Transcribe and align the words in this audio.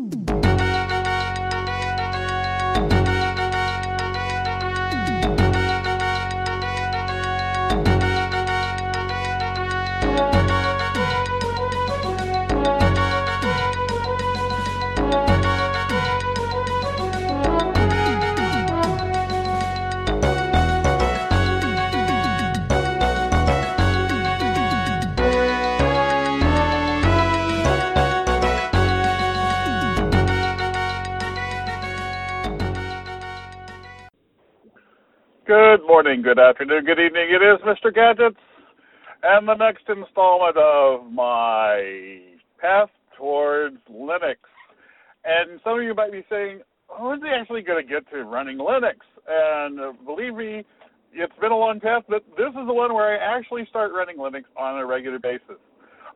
Mm-hmm. 0.00 0.29
Good 35.50 35.84
morning, 35.84 36.22
good 36.22 36.38
afternoon, 36.38 36.84
good 36.84 37.00
evening. 37.00 37.26
It 37.28 37.42
is 37.42 37.58
Mr. 37.66 37.92
Gadgets 37.92 38.38
and 39.24 39.48
the 39.48 39.56
next 39.56 39.82
installment 39.88 40.56
of 40.56 41.10
my 41.10 42.20
path 42.60 42.88
towards 43.18 43.78
Linux. 43.90 44.36
And 45.24 45.58
some 45.64 45.80
of 45.80 45.82
you 45.82 45.92
might 45.92 46.12
be 46.12 46.24
saying, 46.30 46.60
"How 46.88 47.14
is 47.14 47.20
he 47.20 47.28
actually 47.30 47.62
going 47.62 47.84
to 47.84 47.92
get 47.92 48.08
to 48.12 48.22
running 48.22 48.58
Linux?" 48.58 48.98
And 49.26 49.98
believe 50.06 50.36
me, 50.36 50.64
it's 51.12 51.34
been 51.40 51.50
a 51.50 51.56
long 51.56 51.80
path, 51.80 52.04
but 52.08 52.22
this 52.38 52.50
is 52.50 52.66
the 52.68 52.72
one 52.72 52.94
where 52.94 53.20
I 53.20 53.36
actually 53.36 53.66
start 53.66 53.90
running 53.92 54.18
Linux 54.18 54.44
on 54.56 54.78
a 54.78 54.86
regular 54.86 55.18
basis. 55.18 55.58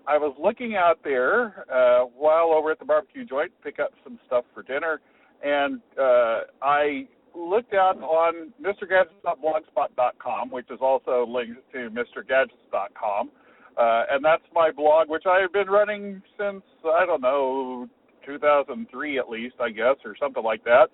I 0.07 0.17
was 0.17 0.37
looking 0.41 0.77
out 0.77 1.01
there 1.03 1.67
uh, 1.69 2.05
while 2.05 2.53
over 2.53 2.71
at 2.71 2.79
the 2.79 2.85
barbecue 2.85 3.25
joint, 3.25 3.51
pick 3.65 3.81
up 3.81 3.91
some 4.05 4.17
stuff 4.29 4.45
for 4.55 4.63
dinner, 4.63 5.01
and 5.43 5.81
uh, 5.99 6.43
I 6.63 7.09
looked 7.37 7.75
out 7.75 7.97
on 7.99 8.53
mrgadgets.blogspot.com, 8.63 10.51
which 10.51 10.71
is 10.71 10.79
also 10.81 11.27
linked 11.29 11.61
to 11.73 11.91
mrgadgets.com. 11.91 13.31
Uh, 13.77 14.05
and 14.11 14.25
that's 14.25 14.45
my 14.55 14.71
blog, 14.71 15.09
which 15.09 15.25
I 15.27 15.41
have 15.41 15.53
been 15.53 15.67
running 15.69 16.23
since, 16.39 16.63
I 16.85 17.05
don't 17.07 17.21
know, 17.21 17.89
2003 18.25 19.19
at 19.19 19.29
least, 19.29 19.57
I 19.61 19.71
guess, 19.71 19.97
or 20.05 20.15
something 20.19 20.43
like 20.43 20.63
that. 20.65 20.87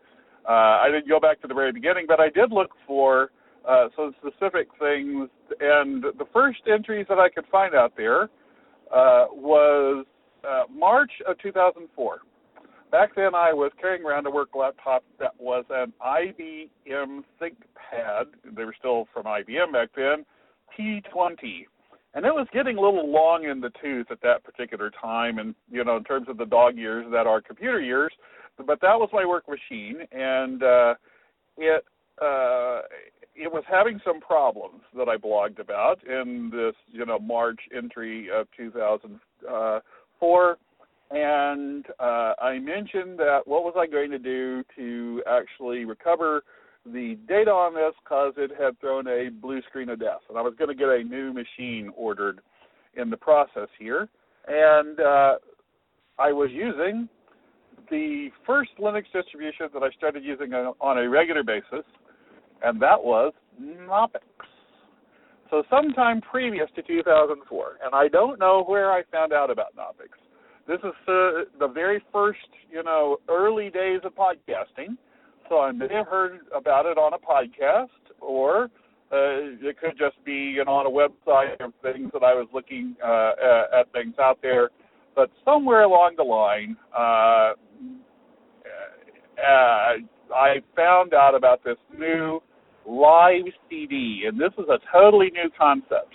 Uh, 0.48 0.52
I 0.52 0.86
didn't 0.90 1.08
go 1.08 1.20
back 1.20 1.40
to 1.42 1.48
the 1.48 1.54
very 1.54 1.72
beginning, 1.72 2.06
but 2.08 2.20
I 2.20 2.30
did 2.30 2.50
look 2.50 2.70
for 2.86 3.30
uh, 3.68 3.88
some 3.94 4.14
specific 4.18 4.68
things. 4.78 5.28
And 5.60 6.02
the 6.02 6.24
first 6.32 6.60
entries 6.72 7.06
that 7.08 7.18
I 7.18 7.28
could 7.28 7.44
find 7.52 7.74
out 7.74 7.92
there 7.96 8.24
uh, 8.92 9.26
was 9.30 10.06
uh, 10.42 10.62
March 10.74 11.12
of 11.28 11.38
2004 11.38 12.20
back 12.90 13.14
then 13.14 13.34
I 13.34 13.52
was 13.52 13.70
carrying 13.80 14.04
around 14.04 14.26
a 14.26 14.30
work 14.30 14.50
laptop 14.54 15.04
that 15.18 15.32
was 15.38 15.64
an 15.70 15.92
IBM 16.04 17.22
ThinkPad. 17.40 18.24
They 18.56 18.64
were 18.64 18.74
still 18.78 19.06
from 19.12 19.24
IBM 19.24 19.72
back 19.72 19.90
then, 19.96 20.24
T20. 20.78 21.66
And 22.14 22.26
it 22.26 22.34
was 22.34 22.48
getting 22.52 22.76
a 22.76 22.80
little 22.80 23.10
long 23.10 23.44
in 23.44 23.60
the 23.60 23.70
tooth 23.80 24.10
at 24.10 24.20
that 24.22 24.42
particular 24.42 24.90
time, 24.90 25.38
and 25.38 25.54
you 25.70 25.84
know, 25.84 25.96
in 25.96 26.04
terms 26.04 26.28
of 26.28 26.38
the 26.38 26.46
dog 26.46 26.76
years 26.76 27.06
that 27.12 27.28
are 27.28 27.40
computer 27.40 27.80
years. 27.80 28.12
But 28.56 28.80
that 28.80 28.98
was 28.98 29.08
my 29.12 29.24
work 29.24 29.44
machine, 29.48 30.00
and 30.10 30.62
uh, 30.62 30.94
it 31.56 31.84
uh, 32.20 32.80
it 33.36 33.50
was 33.50 33.62
having 33.70 34.00
some 34.04 34.20
problems 34.20 34.82
that 34.96 35.08
I 35.08 35.16
blogged 35.16 35.60
about 35.60 36.04
in 36.04 36.50
this, 36.52 36.74
you 36.90 37.06
know, 37.06 37.18
March 37.18 37.60
entry 37.74 38.28
of 38.28 38.48
2004 38.56 40.58
and 41.10 41.84
uh, 41.98 42.34
I 42.40 42.58
mentioned 42.58 43.18
that 43.18 43.40
what 43.44 43.64
was 43.64 43.74
I 43.76 43.86
going 43.86 44.10
to 44.12 44.18
do 44.18 44.62
to 44.76 45.22
actually 45.28 45.84
recover 45.84 46.44
the 46.86 47.18
data 47.28 47.50
on 47.50 47.74
this? 47.74 47.94
Because 48.02 48.32
it 48.36 48.52
had 48.58 48.78
thrown 48.80 49.06
a 49.08 49.28
blue 49.30 49.60
screen 49.68 49.88
of 49.88 49.98
death, 49.98 50.20
and 50.28 50.38
I 50.38 50.42
was 50.42 50.54
going 50.56 50.68
to 50.68 50.74
get 50.74 50.88
a 50.88 51.02
new 51.02 51.32
machine 51.32 51.90
ordered 51.96 52.40
in 52.96 53.10
the 53.10 53.16
process 53.16 53.68
here, 53.78 54.08
and 54.46 55.00
uh, 55.00 55.34
I 56.18 56.32
was 56.32 56.50
using 56.52 57.08
the 57.90 58.28
first 58.46 58.70
Linux 58.78 59.04
distribution 59.12 59.66
that 59.74 59.82
I 59.82 59.90
started 59.96 60.22
using 60.22 60.52
on 60.52 60.98
a 60.98 61.08
regular 61.08 61.42
basis, 61.42 61.84
and 62.62 62.80
that 62.80 63.02
was 63.02 63.32
Knoppix. 63.60 64.22
So 65.50 65.64
sometime 65.68 66.20
previous 66.20 66.68
to 66.76 66.82
2004, 66.82 67.78
and 67.84 67.94
I 67.94 68.06
don't 68.06 68.38
know 68.38 68.62
where 68.64 68.92
I 68.92 69.02
found 69.10 69.32
out 69.32 69.50
about 69.50 69.74
Knoppix 69.76 70.14
this 70.66 70.78
is 70.78 70.92
the, 71.06 71.44
the 71.58 71.68
very 71.68 72.02
first, 72.12 72.38
you 72.70 72.82
know, 72.82 73.18
early 73.28 73.70
days 73.70 74.00
of 74.04 74.14
podcasting. 74.14 74.96
So 75.48 75.60
I 75.60 75.72
may 75.72 75.88
have 75.92 76.06
heard 76.06 76.40
about 76.54 76.86
it 76.86 76.96
on 76.96 77.12
a 77.12 77.18
podcast, 77.18 77.88
or 78.20 78.64
uh, 78.64 78.68
it 79.10 79.76
could 79.80 79.98
just 79.98 80.24
be, 80.24 80.32
you 80.32 80.64
know, 80.64 80.72
on 80.72 80.86
a 80.86 80.90
website 80.90 81.60
of 81.60 81.72
things 81.82 82.10
that 82.12 82.22
I 82.22 82.34
was 82.34 82.46
looking 82.54 82.94
uh, 83.04 83.80
at 83.80 83.90
things 83.92 84.14
out 84.20 84.38
there. 84.42 84.70
But 85.16 85.30
somewhere 85.44 85.82
along 85.82 86.14
the 86.16 86.22
line, 86.22 86.76
uh, 86.96 87.54
uh, 89.42 90.34
I 90.34 90.56
found 90.76 91.14
out 91.14 91.34
about 91.34 91.64
this 91.64 91.78
new 91.98 92.40
live 92.86 93.52
CD, 93.68 94.22
and 94.26 94.40
this 94.40 94.52
is 94.56 94.66
a 94.68 94.78
totally 94.92 95.30
new 95.32 95.50
concept 95.58 96.14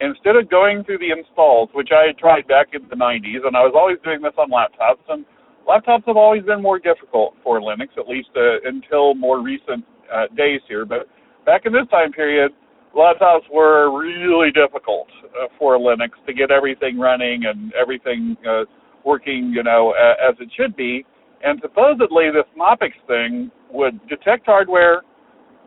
instead 0.00 0.36
of 0.36 0.48
going 0.50 0.84
through 0.84 0.98
the 0.98 1.10
installs, 1.10 1.68
which 1.72 1.90
I 1.92 2.06
had 2.06 2.18
tried 2.18 2.46
back 2.46 2.68
in 2.72 2.86
the 2.88 2.96
90s, 2.96 3.46
and 3.46 3.56
I 3.56 3.62
was 3.66 3.74
always 3.74 3.98
doing 4.04 4.22
this 4.22 4.34
on 4.38 4.50
laptops, 4.50 5.02
and 5.08 5.24
laptops 5.66 6.06
have 6.06 6.16
always 6.16 6.44
been 6.44 6.62
more 6.62 6.78
difficult 6.78 7.34
for 7.42 7.60
Linux, 7.60 7.88
at 7.98 8.06
least 8.08 8.30
uh, 8.36 8.62
until 8.64 9.14
more 9.14 9.42
recent 9.42 9.84
uh, 10.12 10.26
days 10.36 10.60
here. 10.68 10.84
But 10.84 11.08
back 11.44 11.62
in 11.66 11.72
this 11.72 11.88
time 11.90 12.12
period, 12.12 12.52
laptops 12.94 13.50
were 13.52 13.90
really 13.90 14.50
difficult 14.52 15.08
uh, 15.24 15.48
for 15.58 15.78
Linux 15.78 16.10
to 16.26 16.32
get 16.32 16.50
everything 16.50 16.98
running 16.98 17.46
and 17.46 17.72
everything 17.74 18.36
uh, 18.48 18.64
working, 19.04 19.52
you 19.54 19.62
know, 19.62 19.92
as 19.92 20.36
it 20.40 20.48
should 20.56 20.76
be. 20.76 21.04
And 21.42 21.58
supposedly, 21.62 22.30
this 22.30 22.46
Knoppix 22.58 22.92
thing 23.06 23.50
would 23.70 24.00
detect 24.08 24.46
hardware, 24.46 25.02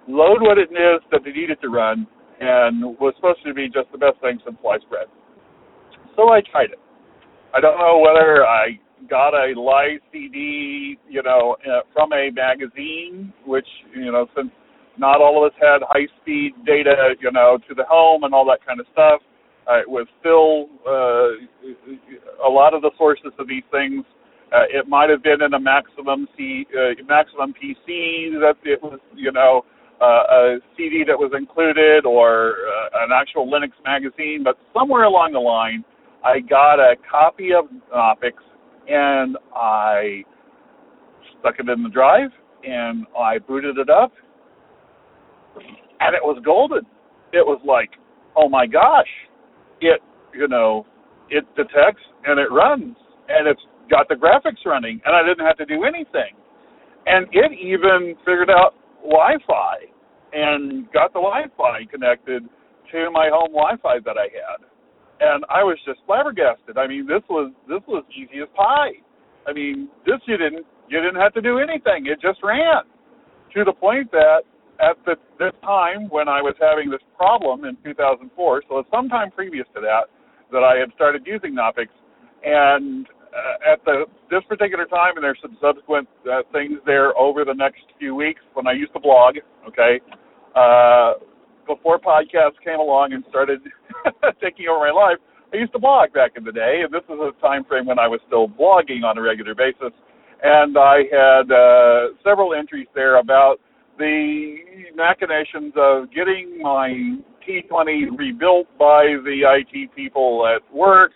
load 0.08 0.42
what 0.42 0.58
it 0.58 0.72
is 0.72 1.02
that 1.12 1.26
it 1.26 1.36
needed 1.36 1.62
to 1.62 1.70
run, 1.70 2.08
and 2.42 2.84
was 3.00 3.14
supposed 3.18 3.46
to 3.46 3.54
be 3.54 3.70
just 3.70 3.92
the 3.92 3.98
best 3.98 4.20
thing 4.20 4.40
since 4.44 4.58
sliced 4.62 4.90
bread. 4.90 5.06
So 6.16 6.30
I 6.34 6.42
tried 6.42 6.72
it. 6.74 6.82
I 7.54 7.62
don't 7.62 7.78
know 7.78 8.02
whether 8.02 8.46
I 8.46 8.80
got 9.10 9.34
a 9.34 9.54
live 9.60 10.02
CD, 10.12 10.98
you 11.10 11.22
know, 11.22 11.56
uh, 11.66 11.82
from 11.94 12.12
a 12.14 12.32
magazine, 12.32 13.32
which 13.46 13.68
you 13.96 14.12
know, 14.12 14.28
since 14.36 14.50
not 14.98 15.22
all 15.22 15.46
of 15.46 15.52
us 15.52 15.58
had 15.62 15.82
high-speed 15.88 16.54
data, 16.66 17.16
you 17.20 17.32
know, 17.32 17.58
to 17.70 17.76
the 17.76 17.86
home 17.88 18.24
and 18.24 18.34
all 18.34 18.46
that 18.46 18.66
kind 18.66 18.80
of 18.80 18.86
stuff. 18.92 19.22
Uh, 19.70 19.80
it 19.80 19.90
was 19.90 20.08
still 20.20 20.68
uh, 20.84 21.38
a 22.46 22.50
lot 22.50 22.74
of 22.74 22.82
the 22.82 22.92
sources 22.98 23.32
of 23.40 23.48
these 23.48 23.64
things. 23.72 24.04
Uh, 24.52 24.68
it 24.68 24.88
might 24.90 25.10
have 25.10 25.24
been 25.24 25.42
in 25.42 25.54
a 25.54 25.60
maximum 25.60 26.28
C, 26.36 26.66
uh, 26.76 26.92
maximum 27.08 27.54
PC 27.54 28.36
that 28.42 28.56
it 28.64 28.82
was, 28.84 29.00
you 29.16 29.32
know, 29.32 29.64
a 30.06 30.58
CD 30.76 31.04
that 31.08 31.18
was 31.18 31.32
included 31.38 32.06
or 32.06 32.56
uh, 32.68 33.04
an 33.06 33.10
actual 33.14 33.46
Linux 33.48 33.72
magazine, 33.86 34.42
but 34.44 34.58
somewhere 34.74 35.04
along 35.04 35.34
the 35.34 35.40
line, 35.40 35.84
I 36.24 36.40
got 36.40 36.76
a 36.76 36.96
copy 37.10 37.50
of 37.54 37.66
Knoppix 37.94 38.34
and 38.88 39.38
I 39.56 40.24
stuck 41.40 41.56
it 41.60 41.70
in 41.70 41.84
the 41.84 41.90
drive 41.90 42.30
and 42.64 43.06
I 43.18 43.40
booted 43.40 43.78
it 43.78 43.90
up, 43.90 44.12
and 45.56 46.16
it 46.16 46.22
was 46.22 46.42
golden. 46.46 46.86
It 47.34 47.46
was 47.46 47.60
like, 47.66 47.90
oh 48.36 48.50
my 48.50 48.68
gosh, 48.68 49.10
it 49.82 50.02
you 50.34 50.48
know, 50.48 50.86
it 51.30 51.46
detects 51.56 52.04
and 52.26 52.40
it 52.40 52.52
runs 52.52 52.96
and 53.30 53.48
it's 53.48 53.62
got 53.90 54.08
the 54.08 54.16
graphics 54.16 54.66
running, 54.66 55.02
and 55.06 55.16
I 55.16 55.28
didn't 55.28 55.46
have 55.46 55.58
to 55.58 55.66
do 55.66 55.84
anything. 55.84 56.36
And 57.06 57.28
it 57.32 57.52
even 57.58 58.16
figured 58.26 58.50
out 58.50 58.76
Wi-Fi 59.04 59.76
and 60.34 60.92
got 60.92 61.14
the 61.14 61.20
Wi-Fi 61.20 61.86
connected 61.92 62.44
to 62.92 63.12
my 63.12 63.30
home 63.32 63.52
Wi-Fi 63.52 64.00
that 64.06 64.18
I 64.18 64.28
had, 64.32 64.60
and 65.20 65.44
I 65.50 65.64
was 65.64 65.78
just 65.86 66.00
flabbergasted. 66.06 66.78
I 66.78 66.88
mean, 66.88 67.06
this 67.08 67.24
was 67.30 67.52
this 67.68 67.82
was 67.88 68.04
easy 68.12 68.42
as 68.42 68.50
pie. 68.56 69.00
I 69.48 69.54
mean, 69.54 69.90
this 70.06 70.20
you 70.26 70.38
didn't 70.38 70.66
you 70.90 71.02
didn't 71.02 71.20
have 71.20 71.34
to 71.34 71.42
do 71.42 71.60
anything; 71.60 72.08
it 72.08 72.22
just 72.22 72.40
ran. 72.44 72.84
To 73.56 73.66
the 73.66 73.74
point 73.74 74.10
that 74.12 74.48
at 74.80 74.98
the, 75.06 75.16
this 75.38 75.54
time 75.62 76.10
when 76.10 76.28
I 76.28 76.42
was 76.42 76.56
having 76.60 76.90
this 76.90 77.04
problem 77.16 77.66
in 77.66 77.78
2004, 77.84 78.64
so 78.68 78.80
it's 78.80 78.90
sometime 78.90 79.30
previous 79.32 79.68
to 79.76 79.82
that, 79.82 80.08
that 80.52 80.64
I 80.64 80.80
had 80.80 80.90
started 80.96 81.24
using 81.26 81.56
Knoppix, 81.56 81.88
and 82.44 83.06
uh, 83.32 83.74
at 83.74 83.84
the 83.86 84.06
this 84.30 84.44
particular 84.48 84.86
time, 84.86 85.16
and 85.16 85.24
there's 85.24 85.40
some 85.42 85.58
subsequent 85.62 86.08
uh, 86.30 86.42
things 86.52 86.80
there 86.86 87.18
over 87.18 87.46
the 87.46 87.54
next 87.54 87.84
few 88.00 88.16
weeks 88.16 88.42
when 88.54 88.68
I 88.68 88.74
used 88.74 88.94
to 88.94 89.00
blog. 89.00 89.36
Okay, 89.68 90.00
uh, 90.56 91.14
before 91.68 92.00
podcasts 92.00 92.60
came 92.64 92.80
along 92.80 93.14
and 93.14 93.24
started 93.30 93.62
taking 94.42 94.68
over 94.68 94.80
my 94.80 94.92
life, 94.92 95.20
I 95.54 95.58
used 95.58 95.74
to 95.74 95.80
blog 95.80 96.14
back 96.14 96.32
in 96.36 96.44
the 96.44 96.52
day, 96.52 96.82
and 96.84 96.94
this 96.94 97.04
is 97.10 97.20
a 97.20 97.32
time 97.42 97.64
frame 97.66 97.86
when 97.86 98.00
I 98.00 98.08
was 98.08 98.20
still 98.28 98.48
blogging 98.48 99.04
on 99.04 99.18
a 99.18 99.22
regular 99.22 99.56
basis. 99.56 99.94
and 100.44 100.78
I 100.78 101.04
had 101.12 101.52
uh, 101.52 102.16
several 102.24 102.54
entries 102.54 102.88
there 102.96 103.20
about 103.20 103.58
the 103.98 104.56
machinations 104.96 105.74
of 105.76 106.12
getting 106.12 106.60
my 106.62 107.18
T20 107.48 108.18
rebuilt 108.18 108.68
by 108.80 109.16
the 109.24 109.42
IT 109.46 109.96
people 109.96 110.48
at 110.48 110.62
work, 110.74 111.12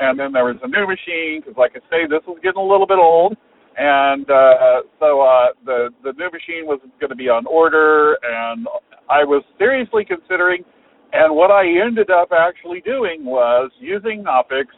and 0.00 0.18
then 0.18 0.32
there 0.32 0.44
was 0.44 0.56
a 0.62 0.68
new 0.68 0.86
machine 0.86 1.40
because, 1.40 1.56
like 1.56 1.72
I 1.74 1.80
say, 1.90 2.06
this 2.08 2.22
was 2.26 2.38
getting 2.42 2.60
a 2.60 2.64
little 2.64 2.86
bit 2.86 2.98
old, 2.98 3.36
and 3.76 4.28
uh, 4.30 4.82
so 4.98 5.20
uh, 5.20 5.46
the 5.64 5.90
the 6.04 6.12
new 6.14 6.30
machine 6.30 6.66
was 6.66 6.80
going 7.00 7.10
to 7.10 7.16
be 7.16 7.28
on 7.28 7.46
order, 7.46 8.18
and 8.22 8.66
I 9.10 9.24
was 9.24 9.42
seriously 9.58 10.04
considering. 10.04 10.64
And 11.10 11.34
what 11.34 11.50
I 11.50 11.64
ended 11.64 12.10
up 12.10 12.30
actually 12.36 12.82
doing 12.82 13.24
was 13.24 13.70
using 13.80 14.22
Knoppix 14.22 14.68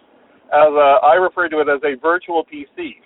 as 0.52 0.70
a, 0.70 0.98
I 1.02 1.14
refer 1.14 1.48
to 1.48 1.58
it 1.58 1.68
as 1.68 1.80
a 1.82 1.98
virtual 2.00 2.44
PC. 2.44 3.02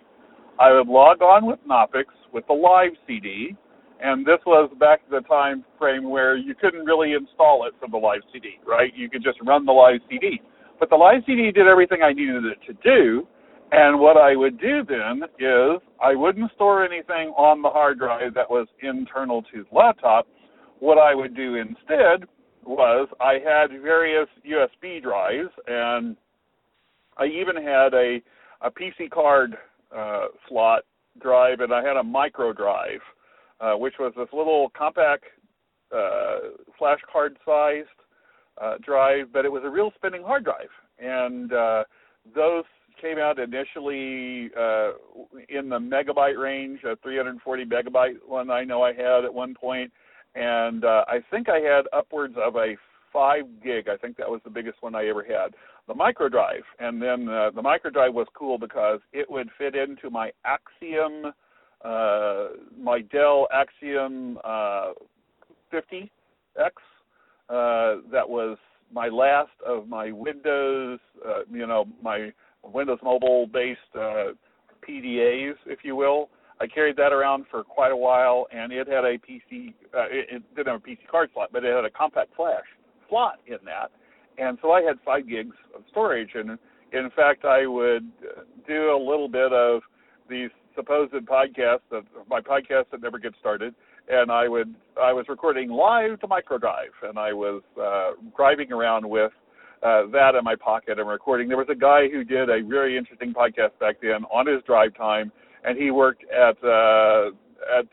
I 0.60 0.72
would 0.72 0.88
log 0.88 1.22
on 1.22 1.46
with 1.46 1.58
Knoppix 1.67 2.05
with 2.32 2.46
the 2.46 2.52
live 2.52 2.93
CD, 3.06 3.56
and 4.00 4.26
this 4.26 4.38
was 4.46 4.70
back 4.78 5.00
at 5.05 5.10
the 5.10 5.26
time 5.26 5.64
frame 5.78 6.08
where 6.10 6.37
you 6.37 6.55
couldn't 6.55 6.84
really 6.84 7.14
install 7.14 7.67
it 7.67 7.75
from 7.81 7.93
the 7.93 7.96
live 7.96 8.20
CD, 8.32 8.58
right? 8.67 8.93
You 8.94 9.08
could 9.08 9.22
just 9.22 9.38
run 9.43 9.64
the 9.64 9.72
live 9.72 10.00
CD. 10.10 10.40
But 10.81 10.91
the 10.91 10.97
live 10.97 11.23
CD 11.26 11.53
did 11.53 11.67
everything 11.67 12.03
I 12.03 12.12
needed 12.12 12.44
it 12.44 12.59
to 12.67 12.73
do, 12.82 13.26
and 13.73 13.99
what 13.99 14.17
I 14.17 14.37
would 14.37 14.61
do 14.61 14.82
then 14.87 15.23
is 15.38 15.81
I 16.03 16.15
wouldn't 16.15 16.53
store 16.53 16.85
anything 16.85 17.32
on 17.37 17.62
the 17.62 17.71
hard 17.71 17.99
drive 17.99 18.35
that 18.35 18.50
was 18.50 18.67
internal 18.82 19.43
to 19.53 19.65
the 19.65 19.76
laptop. 19.76 20.26
What 20.81 20.99
I 20.99 21.15
would 21.15 21.35
do 21.35 21.55
instead 21.56 22.29
was 22.65 23.09
I 23.21 23.35
had 23.35 23.81
various 23.82 24.29
USB 24.47 25.03
drives, 25.03 25.50
and 25.67 26.17
I 27.17 27.27
even 27.27 27.56
had 27.56 27.94
a, 27.94 28.20
a 28.62 28.70
PC 28.70 29.11
card 29.11 29.56
uh, 29.97 30.27
slot 30.49 30.82
drive, 31.20 31.61
and 31.61 31.73
I 31.73 31.82
had 31.82 31.97
a 31.97 32.03
micro 32.03 32.53
drive, 32.53 33.00
uh, 33.61 33.75
which 33.75 33.94
was 33.99 34.12
this 34.17 34.29
little 34.32 34.70
compact 34.77 35.25
uh, 35.94 36.50
flash 36.79 36.99
card 37.12 37.37
sized 37.47 37.88
uh, 38.61 38.75
drive, 38.83 39.33
but 39.33 39.45
it 39.45 39.53
was 39.53 39.62
a 39.65 39.71
real 39.71 39.93
spinning 39.97 40.23
hard 40.23 40.45
drive. 40.45 40.71
And 40.99 41.53
uh, 41.53 41.85
those 42.35 42.65
came 43.01 43.19
out 43.19 43.39
initially 43.39 44.51
uh, 44.56 44.93
in 45.49 45.69
the 45.69 45.79
megabyte 45.79 46.41
range, 46.41 46.81
a 46.85 46.97
340 47.03 47.65
megabyte 47.65 48.15
one 48.27 48.51
I 48.51 48.65
know 48.65 48.83
I 48.83 48.93
had 48.93 49.25
at 49.25 49.33
one 49.33 49.55
point, 49.55 49.93
and 50.35 50.85
uh, 50.85 51.05
I 51.09 51.19
think 51.31 51.49
I 51.49 51.59
had 51.59 51.85
upwards 51.93 52.35
of 52.37 52.56
a 52.56 52.77
five 53.12 53.45
gig. 53.62 53.89
I 53.89 53.97
think 53.97 54.17
that 54.17 54.29
was 54.29 54.41
the 54.45 54.51
biggest 54.51 54.83
one 54.83 54.95
I 54.95 55.06
ever 55.06 55.23
had. 55.23 55.55
The 55.87 55.95
micro 55.95 56.29
drive, 56.29 56.65
and 56.79 57.01
then 57.01 57.29
uh, 57.29 57.51
the 57.55 57.62
micro 57.62 57.91
drive 57.91 58.15
was 58.15 58.27
cool 58.35 58.59
because 58.59 59.01
it 59.12 59.31
would 59.31 59.49
fit 59.59 59.75
into 59.75 60.11
my 60.11 60.31
Axim, 60.45 61.33
uh, 61.85 62.47
my 62.79 63.01
Dell 63.12 63.47
Axim 63.53 64.39
uh, 64.45 64.93
50X. 65.73 66.73
Uh, 67.49 67.96
that 68.11 68.29
was 68.29 68.56
my 68.93 69.08
last 69.08 69.50
of 69.67 69.88
my 69.88 70.11
Windows, 70.12 70.99
uh, 71.26 71.41
you 71.50 71.67
know, 71.67 71.87
my 72.02 72.32
Windows 72.62 72.99
Mobile 73.02 73.46
based 73.46 73.81
uh, 73.94 74.32
PDAs, 74.88 75.55
if 75.67 75.81
you 75.82 75.96
will. 75.96 76.31
I 76.61 76.67
carried 76.67 76.96
that 76.96 77.12
around 77.12 77.46
for 77.50 77.64
quite 77.64 77.93
a 77.93 77.96
while, 77.96 78.46
and 78.52 78.73
it 78.73 78.87
had 78.87 79.05
a 79.05 79.19
PC. 79.19 79.75
Uh, 79.93 80.06
it, 80.08 80.29
it 80.31 80.56
didn't 80.56 80.73
have 80.73 80.82
a 80.82 80.88
PC 80.88 80.99
card 81.11 81.31
slot, 81.35 81.50
but 81.52 81.64
it 81.64 81.75
had 81.75 81.85
a 81.85 81.91
compact 81.91 82.35
flash 82.37 82.64
slot 83.08 83.41
in 83.46 83.58
that, 83.64 83.91
and 84.38 84.56
so 84.62 84.70
I 84.70 84.82
had 84.82 84.96
five 85.05 85.29
gigs 85.29 85.56
of 85.75 85.82
storage. 85.91 86.31
And 86.35 86.58
in 86.93 87.11
fact, 87.14 87.44
I 87.44 87.67
would 87.67 88.11
do 88.67 88.94
a 88.94 88.99
little 88.99 89.29
bit 89.29 89.52
of 89.52 89.82
these 90.31 90.50
supposed 90.75 91.12
podcasts 91.12 91.87
that 91.91 92.05
my 92.29 92.41
podcasts 92.41 92.91
that 92.93 93.03
never 93.03 93.19
get 93.19 93.35
started, 93.41 93.75
and 94.09 94.31
I 94.31 94.49
would 94.49 94.75
I 95.00 95.12
was 95.12 95.26
recording 95.29 95.71
live 95.71 96.21
to 96.21 96.26
microdrive, 96.26 96.94
and 97.03 97.19
I 97.19 97.32
was 97.32 97.62
uh, 97.81 98.12
driving 98.37 98.73
around 98.73 99.09
with 99.09 99.32
uh, 99.82 100.06
that 100.12 100.35
in 100.35 100.44
my 100.44 100.56
pocket 100.56 100.99
and 100.99 101.09
recording. 101.09 101.49
There 101.49 101.59
was 101.59 101.69
a 101.71 101.75
guy 101.75 102.09
who 102.11 102.25
did 102.25 102.49
a 102.49 102.62
very 102.62 102.97
interesting 102.97 103.35
podcast 103.35 103.79
back 103.81 103.97
then 104.00 104.25
on 104.32 104.47
his 104.47 104.62
drive 104.65 104.94
time, 104.97 105.31
and 105.65 105.79
he 105.79 105.91
worked 105.91 106.25
at 106.31 106.56
uh, 106.65 107.31
at 107.79 107.87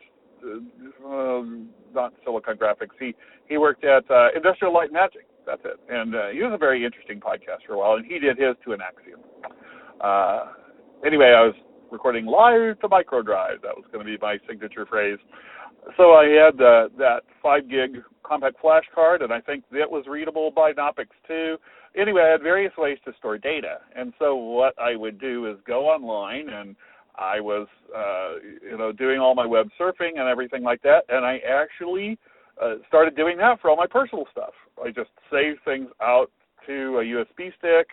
uh, 0.44 1.44
not 1.94 2.14
Silicon 2.24 2.58
Graphics. 2.58 2.96
He 3.00 3.14
he 3.48 3.58
worked 3.58 3.84
at 3.84 4.10
uh, 4.10 4.30
Industrial 4.36 4.74
Light 4.74 4.92
Magic. 4.92 5.28
That's 5.46 5.62
it. 5.66 5.80
And 5.90 6.16
uh, 6.16 6.28
he 6.30 6.40
was 6.44 6.52
a 6.54 6.58
very 6.58 6.86
interesting 6.86 7.20
podcast 7.20 7.66
for 7.66 7.74
a 7.74 7.80
while, 7.80 7.96
and 7.96 8.06
he 8.06 8.20
did 8.20 8.38
his 8.38 8.56
to 8.64 8.74
an 8.74 8.80
Axim. 8.82 9.20
Uh, 10.00 10.54
anyway, 11.06 11.34
I 11.36 11.42
was 11.42 11.56
recording 11.92 12.26
live 12.26 12.80
to 12.80 12.88
microdrive. 12.88 13.62
That 13.62 13.76
was 13.76 13.86
going 13.92 14.06
to 14.06 14.12
be 14.12 14.18
my 14.22 14.38
signature 14.48 14.86
phrase. 14.86 15.20
So 15.98 16.12
I 16.14 16.26
had 16.28 16.62
uh, 16.62 16.90
that 16.98 17.22
five 17.42 17.70
gig 17.70 17.98
compact 18.24 18.62
flash 18.62 18.84
card, 18.94 19.22
and 19.22 19.34
I 19.34 19.42
think 19.42 19.64
that 19.72 19.90
was 19.90 20.06
readable 20.08 20.52
by 20.52 20.74
Knoppix 20.74 21.08
too 21.28 21.58
anyway, 21.96 22.24
I 22.24 22.32
had 22.32 22.42
various 22.42 22.74
ways 22.78 22.98
to 23.06 23.14
store 23.18 23.38
data, 23.38 23.80
and 23.96 24.14
so 24.20 24.36
what 24.36 24.74
I 24.80 24.96
would 24.96 25.20
do 25.20 25.50
is 25.50 25.58
go 25.68 25.88
online, 25.88 26.50
and 26.50 26.76
I 27.18 27.40
was, 27.40 27.68
uh, 27.96 28.40
you 28.64 28.78
know, 28.78 28.92
doing 28.92 29.20
all 29.20 29.36
my 29.36 29.46
web 29.46 29.68
surfing 29.80 30.18
and 30.20 30.28
everything 30.28 30.64
like 30.64 30.82
that, 30.84 31.02
and 31.10 31.26
I 31.26 31.40
actually 31.48 32.18
uh, 32.62 32.76
started 32.88 33.16
doing 33.16 33.38
that 33.38 33.60
for 33.62 33.70
all 33.70 33.76
my 33.76 33.88
personal 33.88 34.26
stuff. 34.32 34.54
I 34.84 34.90
just 34.90 35.10
saved 35.32 35.60
things 35.66 35.90
out 36.02 36.32
to 36.68 37.00
a 37.00 37.04
USB 37.04 37.52
stick, 37.58 37.88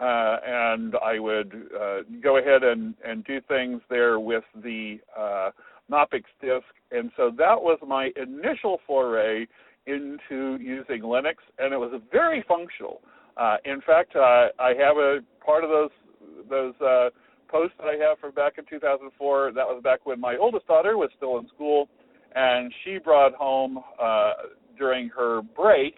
uh, 0.00 0.36
and 0.46 0.94
I 1.04 1.18
would 1.18 1.52
uh, 1.78 1.98
go 2.22 2.38
ahead 2.38 2.62
and, 2.62 2.94
and 3.04 3.24
do 3.24 3.40
things 3.48 3.80
there 3.90 4.20
with 4.20 4.44
the 4.62 4.98
uh, 5.18 5.50
Knoppix 5.90 6.24
disk, 6.40 6.66
and 6.90 7.10
so 7.16 7.30
that 7.36 7.60
was 7.60 7.78
my 7.86 8.10
initial 8.16 8.78
foray 8.86 9.46
into 9.86 10.58
using 10.60 11.02
Linux, 11.02 11.36
and 11.58 11.72
it 11.72 11.78
was 11.78 12.00
very 12.12 12.44
functional. 12.46 13.00
Uh, 13.36 13.56
in 13.64 13.80
fact, 13.80 14.14
uh, 14.14 14.48
I 14.58 14.74
have 14.78 14.96
a 14.98 15.20
part 15.44 15.64
of 15.64 15.70
those 15.70 15.90
those 16.48 16.74
uh, 16.80 17.08
posts 17.48 17.74
that 17.78 17.86
I 17.86 17.96
have 18.08 18.18
from 18.18 18.32
back 18.32 18.54
in 18.58 18.64
2004. 18.68 19.52
That 19.54 19.66
was 19.66 19.80
back 19.82 20.04
when 20.04 20.20
my 20.20 20.36
oldest 20.36 20.66
daughter 20.66 20.96
was 20.96 21.10
still 21.16 21.38
in 21.38 21.48
school, 21.48 21.88
and 22.34 22.72
she 22.84 22.98
brought 22.98 23.34
home 23.34 23.78
uh, 24.00 24.32
during 24.76 25.08
her 25.08 25.42
break 25.56 25.94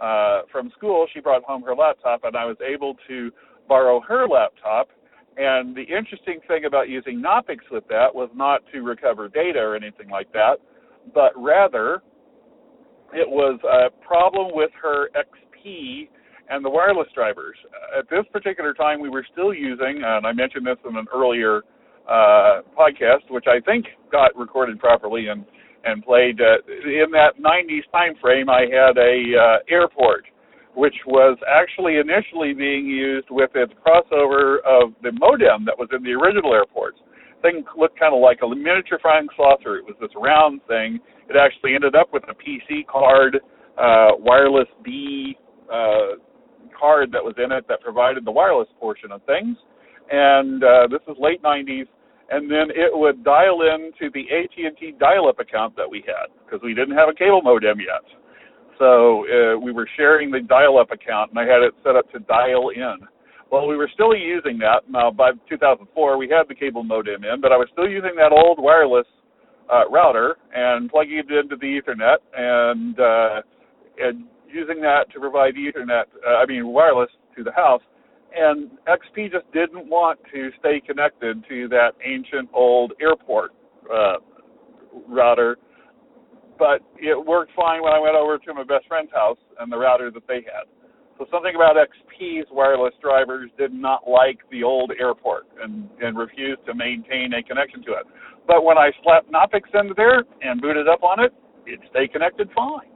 uh, 0.00 0.42
from 0.50 0.70
school. 0.76 1.06
She 1.12 1.20
brought 1.20 1.42
home 1.44 1.62
her 1.62 1.74
laptop, 1.74 2.24
and 2.24 2.36
I 2.36 2.44
was 2.44 2.56
able 2.66 2.96
to 3.08 3.30
borrow 3.68 4.00
her 4.00 4.26
laptop. 4.26 4.88
And 5.36 5.76
the 5.76 5.82
interesting 5.82 6.40
thing 6.48 6.64
about 6.64 6.88
using 6.88 7.22
Knoppix 7.22 7.58
with 7.70 7.86
that 7.88 8.14
was 8.14 8.30
not 8.34 8.62
to 8.72 8.80
recover 8.80 9.28
data 9.28 9.58
or 9.58 9.76
anything 9.76 10.08
like 10.08 10.32
that, 10.32 10.56
but 11.14 11.32
rather 11.36 12.02
it 13.12 13.28
was 13.28 13.60
a 13.64 13.90
problem 14.04 14.48
with 14.54 14.70
her 14.82 15.10
XP 15.10 16.08
and 16.48 16.64
the 16.64 16.70
wireless 16.70 17.08
drivers. 17.14 17.56
At 17.98 18.08
this 18.08 18.24
particular 18.32 18.72
time, 18.72 19.00
we 19.00 19.10
were 19.10 19.26
still 19.32 19.52
using, 19.52 20.02
and 20.04 20.26
I 20.26 20.32
mentioned 20.32 20.66
this 20.66 20.78
in 20.88 20.96
an 20.96 21.06
earlier 21.14 21.62
uh, 22.08 22.62
podcast, 22.78 23.28
which 23.30 23.46
I 23.46 23.60
think 23.60 23.86
got 24.10 24.34
recorded 24.36 24.78
properly 24.78 25.26
and 25.28 25.44
and 25.86 26.04
played. 26.04 26.40
Uh, 26.40 26.58
in 26.66 27.10
that 27.12 27.38
90s 27.38 27.86
time 27.92 28.14
frame, 28.20 28.50
I 28.50 28.62
had 28.62 28.98
a 28.98 29.14
uh, 29.38 29.58
airport, 29.70 30.24
which 30.74 30.94
was 31.06 31.38
actually 31.48 31.96
initially 31.96 32.52
being 32.52 32.86
used 32.86 33.28
with 33.30 33.50
its 33.54 33.72
crossover 33.80 34.58
of 34.66 34.92
the 35.02 35.12
modem 35.12 35.64
that 35.64 35.78
was 35.78 35.88
in 35.96 36.02
the 36.02 36.12
original 36.12 36.52
airports. 36.52 36.98
Thing 37.42 37.64
looked 37.78 37.98
kind 37.98 38.14
of 38.14 38.20
like 38.20 38.40
a 38.42 38.48
miniature 38.48 38.98
flying 39.00 39.28
saucer. 39.36 39.76
It 39.76 39.84
was 39.84 39.94
this 40.00 40.10
round 40.16 40.60
thing. 40.66 40.98
It 41.28 41.36
actually 41.36 41.74
ended 41.74 41.94
up 41.94 42.08
with 42.12 42.24
a 42.28 42.34
PC 42.34 42.86
card, 42.86 43.38
uh, 43.78 44.16
wireless 44.18 44.68
B 44.84 45.36
uh, 45.72 46.18
card 46.78 47.10
that 47.12 47.22
was 47.22 47.34
in 47.42 47.52
it 47.52 47.66
that 47.68 47.80
provided 47.80 48.24
the 48.24 48.30
wireless 48.30 48.68
portion 48.80 49.12
of 49.12 49.22
things. 49.24 49.56
And 50.10 50.62
uh, 50.62 50.86
this 50.90 51.00
is 51.08 51.16
late 51.18 51.42
90s. 51.42 51.86
And 52.28 52.50
then 52.50 52.70
it 52.74 52.90
would 52.90 53.22
dial 53.22 53.62
in 53.62 53.92
to 54.00 54.10
the 54.12 54.26
AT&T 54.26 54.94
dial-up 54.98 55.38
account 55.38 55.76
that 55.76 55.88
we 55.88 56.02
had 56.06 56.26
because 56.44 56.60
we 56.62 56.74
didn't 56.74 56.96
have 56.96 57.08
a 57.08 57.14
cable 57.14 57.42
modem 57.42 57.78
yet. 57.78 58.02
So 58.78 59.24
uh, 59.24 59.58
we 59.58 59.72
were 59.72 59.88
sharing 59.96 60.30
the 60.30 60.40
dial-up 60.40 60.90
account, 60.90 61.30
and 61.30 61.38
I 61.38 61.42
had 61.42 61.62
it 61.62 61.72
set 61.84 61.96
up 61.96 62.10
to 62.12 62.18
dial 62.20 62.70
in. 62.70 62.98
Well, 63.50 63.68
we 63.68 63.76
were 63.76 63.88
still 63.94 64.14
using 64.14 64.58
that. 64.58 64.90
Now, 64.90 65.10
by 65.10 65.30
2004, 65.48 66.18
we 66.18 66.28
had 66.28 66.48
the 66.48 66.54
cable 66.54 66.82
modem 66.82 67.22
in, 67.24 67.40
but 67.40 67.52
I 67.52 67.56
was 67.56 67.68
still 67.72 67.88
using 67.88 68.16
that 68.16 68.32
old 68.32 68.58
wireless 68.58 69.06
uh, 69.72 69.88
router 69.88 70.36
and 70.54 70.90
plugging 70.90 71.18
it 71.18 71.30
into 71.30 71.56
the 71.56 71.80
Ethernet 71.80 72.18
and 72.36 72.98
uh, 72.98 73.42
and 73.98 74.24
using 74.46 74.80
that 74.80 75.10
to 75.12 75.20
provide 75.20 75.54
Ethernet, 75.54 76.04
uh, 76.26 76.36
I 76.42 76.46
mean 76.46 76.66
wireless 76.68 77.10
to 77.36 77.44
the 77.44 77.52
house. 77.52 77.82
And 78.36 78.70
XP 78.86 79.32
just 79.32 79.50
didn't 79.52 79.88
want 79.88 80.20
to 80.32 80.50
stay 80.60 80.80
connected 80.86 81.42
to 81.48 81.68
that 81.68 81.92
ancient 82.04 82.50
old 82.52 82.92
airport 83.00 83.52
uh, 83.92 84.16
router, 85.08 85.56
but 86.58 86.80
it 86.98 87.16
worked 87.16 87.52
fine 87.56 87.82
when 87.82 87.94
I 87.94 87.98
went 87.98 88.14
over 88.14 88.36
to 88.36 88.54
my 88.54 88.62
best 88.62 88.86
friend's 88.88 89.10
house 89.12 89.38
and 89.58 89.72
the 89.72 89.78
router 89.78 90.10
that 90.10 90.28
they 90.28 90.44
had. 90.44 90.68
So 91.18 91.24
something 91.30 91.54
about 91.54 91.76
XP's 91.76 92.46
wireless 92.50 92.92
drivers 93.00 93.50
did 93.56 93.72
not 93.72 94.06
like 94.06 94.38
the 94.50 94.62
old 94.62 94.92
airport 95.00 95.46
and, 95.62 95.88
and 96.02 96.18
refused 96.18 96.60
to 96.66 96.74
maintain 96.74 97.32
a 97.32 97.42
connection 97.42 97.82
to 97.84 97.92
it. 97.92 98.06
But 98.46 98.64
when 98.64 98.76
I 98.76 98.90
slapped 99.02 99.32
Knoppix 99.32 99.64
into 99.72 99.94
there 99.96 100.24
and 100.42 100.60
booted 100.60 100.88
up 100.88 101.02
on 101.02 101.24
it, 101.24 101.32
it 101.64 101.80
stayed 101.90 102.12
connected 102.12 102.50
fine. 102.54 102.92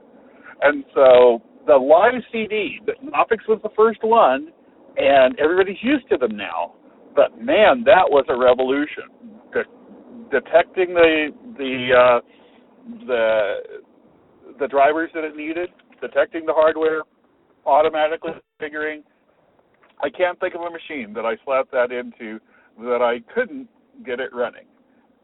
And 0.60 0.84
so 0.94 1.42
the 1.66 1.76
live 1.76 2.20
CD, 2.30 2.80
Knoppix 3.02 3.48
was 3.48 3.58
the 3.62 3.70
first 3.74 4.00
one, 4.02 4.52
and 5.00 5.38
everybody's 5.38 5.82
used 5.82 6.08
to 6.10 6.16
them 6.16 6.36
now. 6.36 6.74
But 7.16 7.40
man, 7.40 7.82
that 7.84 8.04
was 8.08 8.24
a 8.28 8.36
revolution. 8.36 9.04
De- 9.52 10.30
detecting 10.30 10.94
the 10.94 11.30
the 11.58 11.90
uh, 11.96 12.20
the 13.06 13.54
the 14.58 14.68
drivers 14.68 15.10
that 15.14 15.24
it 15.24 15.36
needed, 15.36 15.70
detecting 16.00 16.46
the 16.46 16.52
hardware, 16.52 17.02
automatically 17.66 18.32
figuring. 18.58 19.02
I 20.02 20.08
can't 20.08 20.38
think 20.40 20.54
of 20.54 20.62
a 20.62 20.70
machine 20.70 21.12
that 21.14 21.26
I 21.26 21.34
slapped 21.44 21.72
that 21.72 21.92
into 21.92 22.38
that 22.78 23.02
I 23.02 23.20
couldn't 23.34 23.68
get 24.04 24.20
it 24.20 24.32
running. 24.32 24.64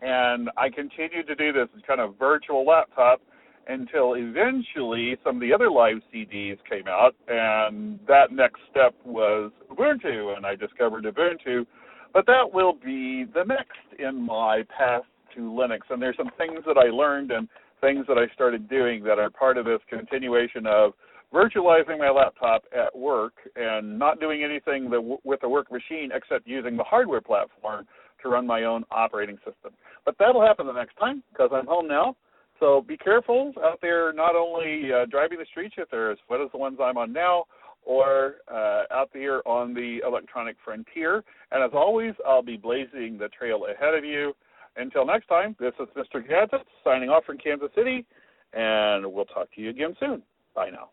And 0.02 0.50
I 0.56 0.68
continued 0.68 1.26
to 1.28 1.34
do 1.34 1.52
this 1.52 1.68
kind 1.86 2.00
of 2.00 2.18
virtual 2.18 2.66
laptop 2.66 3.22
until 3.68 4.14
eventually 4.14 5.16
some 5.24 5.36
of 5.36 5.40
the 5.40 5.52
other 5.52 5.70
live 5.70 5.96
CDs 6.14 6.58
came 6.68 6.86
out, 6.88 7.14
and 7.28 7.98
that 8.06 8.32
next 8.32 8.60
step 8.70 8.94
was 9.04 9.50
Ubuntu, 9.70 10.36
and 10.36 10.46
I 10.46 10.54
discovered 10.54 11.04
Ubuntu. 11.04 11.66
But 12.12 12.26
that 12.26 12.52
will 12.52 12.72
be 12.72 13.24
the 13.24 13.44
next 13.44 13.78
in 13.98 14.24
my 14.24 14.62
path 14.76 15.02
to 15.34 15.40
Linux, 15.40 15.80
and 15.90 16.00
there's 16.00 16.16
some 16.16 16.30
things 16.38 16.60
that 16.66 16.78
I 16.78 16.90
learned 16.90 17.30
and 17.30 17.48
things 17.80 18.06
that 18.08 18.18
I 18.18 18.32
started 18.34 18.68
doing 18.68 19.02
that 19.04 19.18
are 19.18 19.30
part 19.30 19.58
of 19.58 19.66
this 19.66 19.80
continuation 19.88 20.66
of 20.66 20.92
virtualizing 21.34 21.98
my 21.98 22.10
laptop 22.10 22.64
at 22.74 22.96
work 22.96 23.34
and 23.56 23.98
not 23.98 24.20
doing 24.20 24.42
anything 24.42 24.88
that, 24.90 25.18
with 25.24 25.40
the 25.40 25.48
work 25.48 25.70
machine 25.70 26.10
except 26.14 26.46
using 26.46 26.76
the 26.76 26.84
hardware 26.84 27.20
platform 27.20 27.86
to 28.22 28.28
run 28.28 28.46
my 28.46 28.62
own 28.62 28.84
operating 28.90 29.36
system. 29.38 29.72
But 30.04 30.16
that'll 30.18 30.40
happen 30.40 30.66
the 30.66 30.72
next 30.72 30.96
time 30.96 31.22
because 31.32 31.50
I'm 31.52 31.66
home 31.66 31.88
now. 31.88 32.16
So 32.60 32.80
be 32.80 32.96
careful 32.96 33.52
out 33.62 33.78
there, 33.82 34.12
not 34.12 34.34
only 34.34 34.90
uh, 34.92 35.06
driving 35.06 35.38
the 35.38 35.46
streets 35.50 35.74
if 35.78 35.90
they're 35.90 36.10
as 36.10 36.18
wet 36.28 36.40
as 36.40 36.50
the 36.52 36.58
ones 36.58 36.78
I'm 36.82 36.96
on 36.96 37.12
now, 37.12 37.44
or 37.82 38.36
uh, 38.52 38.82
out 38.90 39.10
there 39.12 39.46
on 39.46 39.72
the 39.74 40.00
electronic 40.06 40.56
frontier. 40.64 41.22
And 41.52 41.62
as 41.62 41.70
always, 41.72 42.14
I'll 42.26 42.42
be 42.42 42.56
blazing 42.56 43.16
the 43.18 43.28
trail 43.28 43.66
ahead 43.66 43.94
of 43.94 44.04
you. 44.04 44.32
Until 44.76 45.06
next 45.06 45.26
time, 45.26 45.56
this 45.58 45.72
is 45.80 45.88
Mr. 45.96 46.26
Gadget 46.26 46.66
signing 46.84 47.08
off 47.08 47.24
from 47.24 47.38
Kansas 47.38 47.70
City, 47.74 48.04
and 48.52 49.10
we'll 49.10 49.24
talk 49.24 49.48
to 49.54 49.60
you 49.60 49.70
again 49.70 49.94
soon. 49.98 50.22
Bye 50.54 50.70
now. 50.70 50.90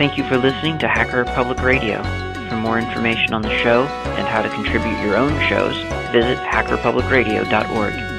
Thank 0.00 0.16
you 0.16 0.24
for 0.24 0.38
listening 0.38 0.78
to 0.78 0.88
Hacker 0.88 1.26
Public 1.26 1.60
Radio. 1.60 2.02
For 2.48 2.56
more 2.56 2.78
information 2.78 3.34
on 3.34 3.42
the 3.42 3.54
show 3.58 3.82
and 3.82 4.26
how 4.26 4.40
to 4.40 4.48
contribute 4.48 4.98
your 5.02 5.14
own 5.14 5.38
shows, 5.46 5.76
visit 6.10 6.38
hackerpublicradio.org. 6.38 8.09